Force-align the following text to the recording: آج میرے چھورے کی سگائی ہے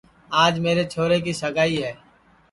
آج 0.43 0.53
میرے 0.63 0.83
چھورے 0.91 1.19
کی 1.25 1.33
سگائی 1.41 1.83
ہے 1.83 1.93